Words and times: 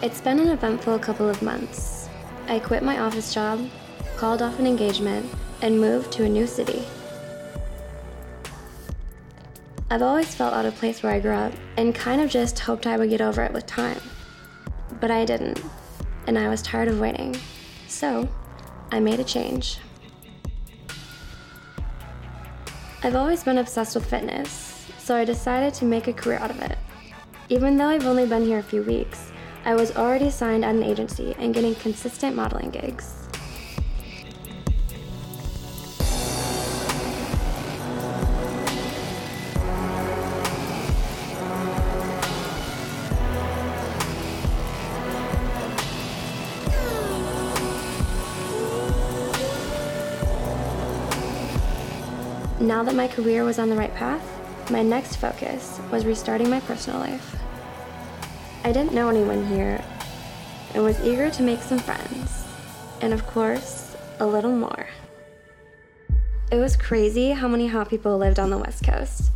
It's 0.00 0.20
been 0.20 0.38
an 0.38 0.50
eventful 0.50 1.00
couple 1.00 1.28
of 1.28 1.42
months. 1.42 2.08
I 2.46 2.60
quit 2.60 2.84
my 2.84 3.00
office 3.00 3.34
job, 3.34 3.68
called 4.16 4.42
off 4.42 4.60
an 4.60 4.66
engagement, 4.68 5.28
and 5.60 5.80
moved 5.80 6.12
to 6.12 6.24
a 6.24 6.28
new 6.28 6.46
city. 6.46 6.84
I've 9.90 10.02
always 10.02 10.32
felt 10.32 10.54
out 10.54 10.66
of 10.66 10.76
place 10.76 11.02
where 11.02 11.12
I 11.12 11.18
grew 11.18 11.32
up 11.32 11.52
and 11.76 11.92
kind 11.92 12.20
of 12.20 12.30
just 12.30 12.60
hoped 12.60 12.86
I 12.86 12.96
would 12.96 13.10
get 13.10 13.20
over 13.20 13.42
it 13.42 13.52
with 13.52 13.66
time. 13.66 14.00
But 15.00 15.10
I 15.10 15.24
didn't, 15.24 15.60
and 16.28 16.38
I 16.38 16.48
was 16.48 16.62
tired 16.62 16.86
of 16.86 17.00
waiting. 17.00 17.36
So, 17.88 18.28
I 18.92 19.00
made 19.00 19.18
a 19.18 19.24
change. 19.24 19.78
I've 23.02 23.16
always 23.16 23.42
been 23.42 23.58
obsessed 23.58 23.96
with 23.96 24.08
fitness, 24.08 24.86
so 24.96 25.16
I 25.16 25.24
decided 25.24 25.74
to 25.74 25.84
make 25.84 26.06
a 26.06 26.12
career 26.12 26.38
out 26.38 26.52
of 26.52 26.62
it. 26.62 26.78
Even 27.48 27.76
though 27.76 27.88
I've 27.88 28.06
only 28.06 28.26
been 28.26 28.44
here 28.44 28.58
a 28.60 28.62
few 28.62 28.84
weeks, 28.84 29.32
I 29.64 29.74
was 29.74 29.94
already 29.96 30.30
signed 30.30 30.64
at 30.64 30.74
an 30.74 30.82
agency 30.82 31.34
and 31.38 31.52
getting 31.52 31.74
consistent 31.74 32.34
modeling 32.34 32.70
gigs. 32.70 33.14
Now 52.60 52.82
that 52.82 52.94
my 52.94 53.08
career 53.08 53.44
was 53.44 53.58
on 53.58 53.70
the 53.70 53.76
right 53.76 53.94
path, 53.94 54.22
my 54.70 54.82
next 54.82 55.16
focus 55.16 55.80
was 55.90 56.04
restarting 56.04 56.50
my 56.50 56.60
personal 56.60 56.98
life. 56.98 57.37
I 58.64 58.72
didn't 58.72 58.92
know 58.92 59.08
anyone 59.08 59.46
here 59.46 59.82
and 60.74 60.82
was 60.82 61.00
eager 61.04 61.30
to 61.30 61.42
make 61.42 61.60
some 61.60 61.78
friends, 61.78 62.44
and 63.00 63.14
of 63.14 63.26
course, 63.26 63.96
a 64.20 64.26
little 64.26 64.52
more. 64.52 64.86
It 66.50 66.58
was 66.58 66.76
crazy 66.76 67.30
how 67.30 67.48
many 67.48 67.66
hot 67.66 67.88
people 67.88 68.18
lived 68.18 68.38
on 68.38 68.50
the 68.50 68.58
West 68.58 68.84
Coast. 68.84 69.30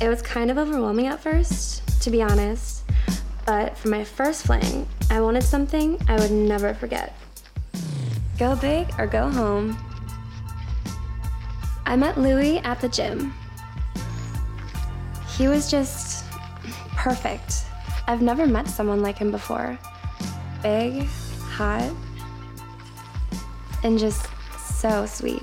It 0.00 0.08
was 0.08 0.22
kind 0.22 0.50
of 0.50 0.58
overwhelming 0.58 1.06
at 1.06 1.20
first, 1.20 2.02
to 2.02 2.10
be 2.10 2.22
honest, 2.22 2.84
but 3.46 3.76
for 3.76 3.88
my 3.88 4.04
first 4.04 4.46
fling, 4.46 4.88
I 5.10 5.20
wanted 5.20 5.42
something 5.42 6.00
I 6.08 6.18
would 6.18 6.30
never 6.30 6.74
forget. 6.74 7.14
Go 8.38 8.56
big 8.56 8.88
or 8.98 9.06
go 9.06 9.28
home, 9.28 9.76
I 11.86 11.96
met 11.96 12.18
Louis 12.18 12.58
at 12.60 12.80
the 12.80 12.88
gym. 12.88 13.34
He 15.36 15.48
was 15.48 15.70
just 15.70 16.24
perfect. 16.96 17.64
I've 18.06 18.22
never 18.22 18.46
met 18.46 18.68
someone 18.68 19.02
like 19.02 19.18
him 19.18 19.30
before. 19.30 19.78
Big, 20.62 21.06
hot, 21.40 21.90
and 23.82 23.98
just 23.98 24.28
so 24.58 25.06
sweet. 25.06 25.42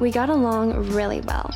We 0.00 0.10
got 0.10 0.28
along 0.28 0.90
really 0.92 1.20
well. 1.20 1.50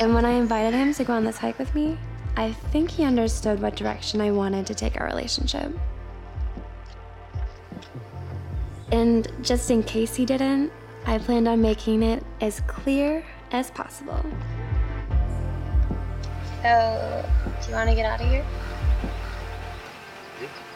And 0.00 0.14
when 0.14 0.24
I 0.24 0.30
invited 0.30 0.74
him 0.74 0.94
to 0.94 1.04
go 1.04 1.12
on 1.12 1.24
this 1.24 1.38
hike 1.38 1.58
with 1.58 1.74
me, 1.74 1.98
I 2.36 2.52
think 2.52 2.90
he 2.90 3.04
understood 3.04 3.60
what 3.60 3.74
direction 3.74 4.20
I 4.20 4.30
wanted 4.30 4.66
to 4.68 4.74
take 4.74 5.00
our 5.00 5.06
relationship. 5.06 5.72
And 8.92 9.26
just 9.42 9.70
in 9.70 9.82
case 9.82 10.14
he 10.14 10.24
didn't, 10.24 10.72
I 11.04 11.18
planned 11.18 11.48
on 11.48 11.60
making 11.60 12.02
it 12.02 12.22
as 12.40 12.60
clear 12.68 13.24
as 13.50 13.70
possible. 13.72 14.24
So, 16.62 17.24
do 17.62 17.68
you 17.68 17.74
want 17.74 17.88
to 17.90 17.96
get 17.96 18.06
out 18.06 18.20
of 18.20 18.28
here? 18.28 18.44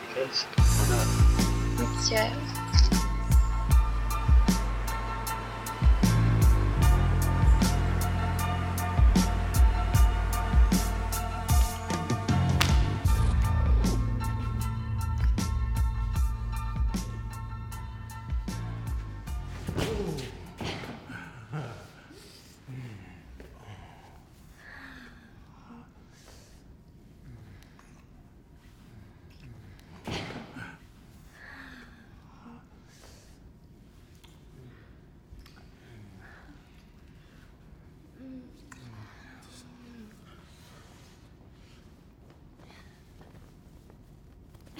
Because 0.08 0.42
why 0.42 0.88
not? 0.90 1.90
Let's 1.94 2.08
do 2.08 2.16
it. 2.16 2.61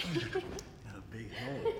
A 0.04 1.00
big 1.12 1.30
hole. 1.34 1.72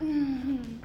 mmm 0.00 0.76